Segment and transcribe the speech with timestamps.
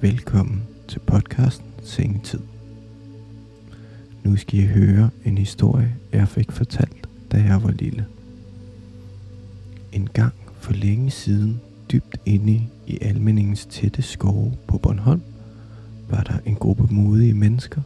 [0.00, 2.40] Velkommen til podcasten Sengetid.
[4.24, 8.06] Nu skal I høre en historie, jeg fik fortalt, da jeg var lille.
[9.92, 11.60] En gang for længe siden,
[11.92, 15.22] dybt inde i almeningens tætte skove på Bornholm,
[16.08, 17.82] var der en gruppe modige mennesker,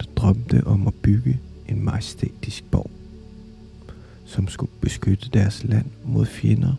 [0.00, 2.90] der drømte om at bygge en majestætisk borg,
[4.24, 6.74] som skulle beskytte deres land mod fjender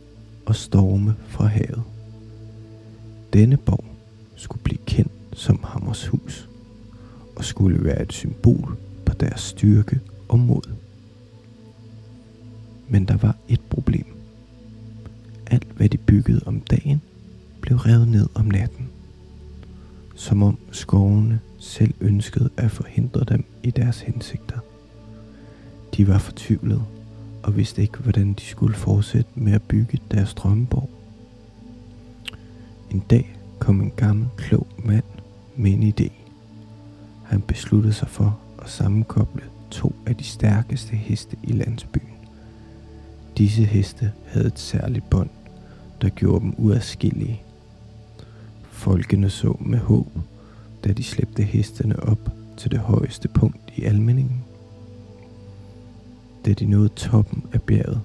[0.46, 1.84] og storme fra havet.
[3.34, 3.87] Denne borg
[4.38, 6.50] skulle blive kendt som Hammershus
[7.36, 10.62] og skulle være et symbol på deres styrke og mod.
[12.88, 14.05] Men der var et problem.
[15.48, 17.02] Alt hvad de byggede om dagen,
[17.62, 18.90] blev revet ned om natten.
[20.16, 24.59] Som om skovene selv ønskede at forhindre dem i deres hensigter.
[25.98, 26.84] De var fortvivlede
[27.44, 30.90] og vidste ikke, hvordan de skulle fortsætte med at bygge deres drømmeborg.
[32.92, 33.37] En dag
[33.67, 35.03] kom en gammel, klog mand
[35.55, 36.12] med en idé.
[37.23, 42.17] Han besluttede sig for at sammenkoble to af de stærkeste heste i landsbyen.
[43.38, 45.30] Disse heste havde et særligt bånd,
[46.02, 47.42] der gjorde dem uadskillige.
[48.72, 50.08] Folkene så med håb,
[50.83, 54.44] da de slæbte hestene op til det højeste punkt i almeningen.
[56.45, 58.02] Da de nåede toppen af bjerget,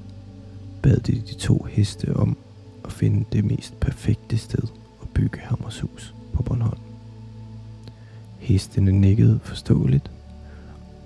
[0.82, 2.36] bad de de to heste om
[2.84, 4.81] at finde det mest perfekte sted
[5.14, 6.80] Byggehammers hus på Bornholm.
[8.38, 10.10] Hestene nikkede forståeligt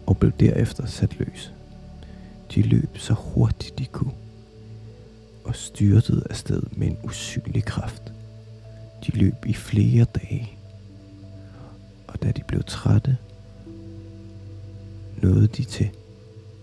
[0.06, 1.52] og blev derefter sat løs.
[2.54, 4.12] De løb så hurtigt de kunne
[5.44, 8.12] og styrtede afsted med en usynlig kraft.
[9.06, 10.52] De løb i flere dage,
[12.08, 13.16] og da de blev trætte,
[15.22, 15.90] nåede de til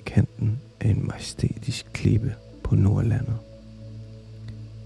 [0.06, 3.38] kanten af en majestætisk klippe på Nordlandet.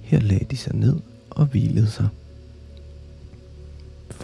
[0.02, 2.08] Her lagde de sig ned og hvilede sig.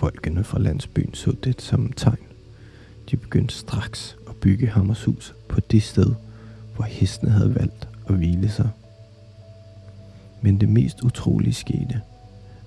[0.04, 2.18] Folkene fra landsbyen så det som tegn.
[3.12, 6.14] De begyndte straks at bygge Hammershus på det sted,
[6.76, 8.70] hvor hestene havde valgt at hvile sig.
[10.42, 12.02] Men det mest utrolige skete,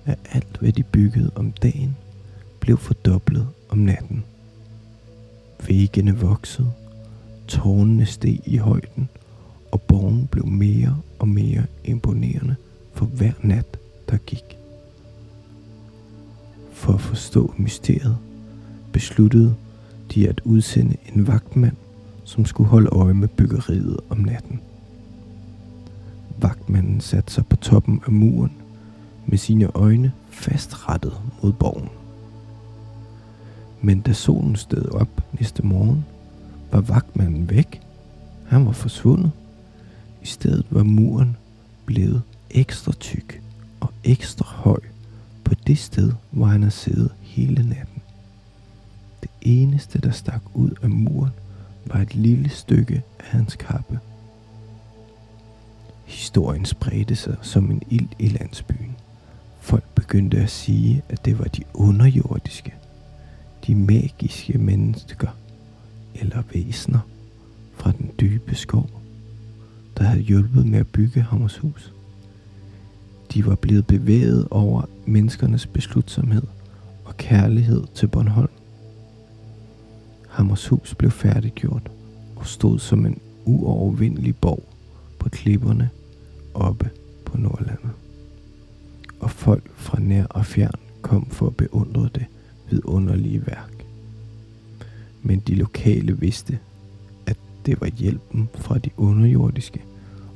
[0.05, 1.97] at alt hvad de byggede om dagen,
[2.59, 4.23] blev fordoblet om natten.
[5.67, 6.71] Væggene voksede,
[7.47, 9.09] tårnene steg i højden,
[9.71, 12.55] og borgen blev mere og mere imponerende
[12.93, 13.77] for hver nat,
[14.09, 14.56] der gik.
[17.27, 18.17] Forstå mysteriet,
[18.93, 19.55] besluttede
[20.13, 21.75] de at udsende en vagtmand,
[22.23, 24.59] som skulle holde øje med byggeriet om natten.
[26.37, 28.51] Vagtmanden satte sig på toppen af muren
[29.25, 31.89] med sine øjne fastrettet mod borgen.
[33.81, 36.05] Men da solen stod op næste morgen,
[36.71, 37.81] var vagtmanden væk.
[38.45, 39.31] Han var forsvundet.
[40.21, 41.37] I stedet var muren
[41.85, 43.41] blevet ekstra tyk
[43.79, 44.79] og ekstra høj
[45.67, 48.01] det sted, hvor han har siddet hele natten.
[49.21, 51.31] Det eneste, der stak ud af muren,
[51.85, 53.99] var et lille stykke af hans kappe.
[56.05, 58.95] Historien spredte sig som en ild i landsbyen.
[59.59, 62.73] Folk begyndte at sige, at det var de underjordiske,
[63.67, 65.37] de magiske mennesker
[66.15, 66.99] eller væsner
[67.73, 68.89] fra den dybe skov,
[69.97, 71.93] der havde hjulpet med at bygge Hammershus.
[73.33, 76.43] De var blevet bevæget over menneskernes beslutsomhed
[77.05, 78.49] og kærlighed til Bornholm.
[80.29, 81.91] Hammershus blev færdiggjort
[82.35, 84.63] og stod som en uovervindelig borg
[85.19, 85.89] på klipperne
[86.53, 86.89] oppe
[87.25, 87.91] på Nordlandet.
[89.19, 92.25] Og folk fra nær og fjern kom for at beundre det
[92.69, 93.85] vidunderlige værk.
[95.21, 96.59] Men de lokale vidste,
[97.25, 99.81] at det var hjælpen fra de underjordiske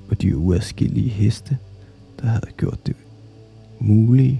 [0.09, 1.57] og de uadskillige heste,
[2.21, 2.95] der havde gjort det
[3.79, 4.39] muligt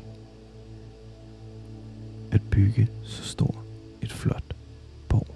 [2.32, 3.64] at bygge så stor
[4.02, 4.56] et flot
[5.10, 5.36] borg.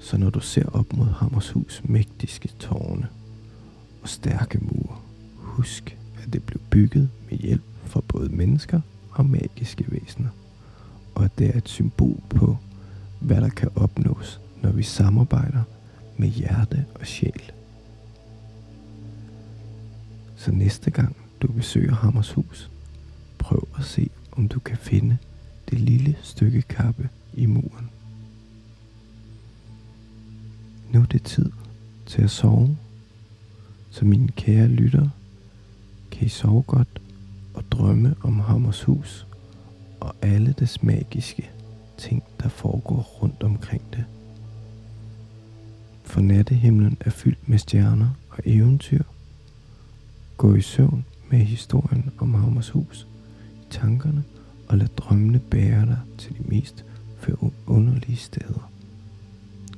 [0.00, 3.08] Så når du ser op mod Hammershus mægtiske tårne
[4.02, 4.96] og stærke mure,
[5.36, 8.80] husk, at det blev bygget med hjælp fra både mennesker
[9.10, 10.28] og magiske væsener,
[11.14, 12.56] og at det er et symbol på,
[13.20, 15.62] hvad der kan opnås, når vi samarbejder
[16.16, 17.52] med hjerte og sjæl.
[20.44, 22.70] Så næste gang du besøger Hammershus,
[23.38, 25.18] prøv at se, om du kan finde
[25.70, 27.90] det lille stykke kappe i muren.
[30.90, 31.50] Nu er det tid
[32.06, 32.76] til at sove,
[33.90, 35.10] så mine kære lyttere,
[36.10, 37.00] kan I sove godt
[37.54, 39.26] og drømme om Hammershus
[40.00, 41.50] og alle dets magiske
[41.98, 44.04] ting, der foregår rundt omkring det.
[46.04, 49.02] For nattehimlen er fyldt med stjerner og eventyr.
[50.42, 53.06] Gå i søvn med historien om Hammershus
[53.62, 54.24] i tankerne
[54.68, 56.84] og lad drømmene bære dig til de mest
[57.66, 58.70] underlige steder.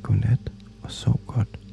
[0.02, 0.52] Godnat
[0.82, 1.63] og sov godt.